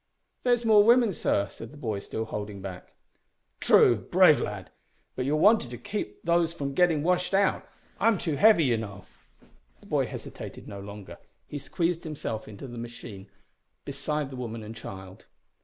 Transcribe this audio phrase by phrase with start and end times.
[0.41, 2.93] "There's more women, sir," said the boy, still holding back.
[3.59, 4.71] "True brave lad!
[5.15, 7.69] but you're wanted to keep these from getting washed out.
[7.99, 9.05] I am too heavy, you know."
[9.79, 11.19] The boy hesitated no longer.
[11.47, 13.29] He squeezed himself into the machine
[13.85, 15.25] beside the woman and child.